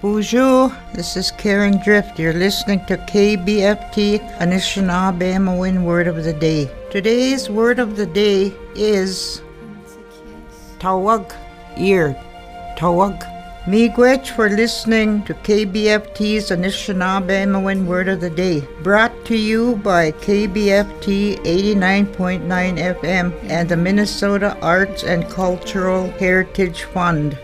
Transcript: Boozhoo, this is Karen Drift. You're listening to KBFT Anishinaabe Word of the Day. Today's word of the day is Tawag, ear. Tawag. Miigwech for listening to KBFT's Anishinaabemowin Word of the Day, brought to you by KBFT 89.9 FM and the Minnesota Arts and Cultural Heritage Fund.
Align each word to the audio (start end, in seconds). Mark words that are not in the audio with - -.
Boozhoo, 0.00 0.72
this 0.92 1.16
is 1.16 1.32
Karen 1.32 1.82
Drift. 1.82 2.20
You're 2.20 2.32
listening 2.32 2.86
to 2.86 2.96
KBFT 2.96 4.20
Anishinaabe 4.38 5.82
Word 5.82 6.06
of 6.06 6.22
the 6.22 6.32
Day. 6.32 6.70
Today's 6.88 7.50
word 7.50 7.80
of 7.80 7.96
the 7.96 8.06
day 8.06 8.54
is 8.76 9.42
Tawag, 10.78 11.34
ear. 11.76 12.14
Tawag. 12.78 13.18
Miigwech 13.66 14.28
for 14.28 14.48
listening 14.48 15.24
to 15.24 15.34
KBFT's 15.34 16.50
Anishinaabemowin 16.50 17.84
Word 17.84 18.06
of 18.06 18.20
the 18.20 18.30
Day, 18.30 18.60
brought 18.84 19.24
to 19.24 19.36
you 19.36 19.74
by 19.82 20.12
KBFT 20.12 21.38
89.9 21.38 22.46
FM 22.46 23.50
and 23.50 23.68
the 23.68 23.76
Minnesota 23.76 24.56
Arts 24.62 25.02
and 25.02 25.28
Cultural 25.28 26.08
Heritage 26.12 26.84
Fund. 26.84 27.36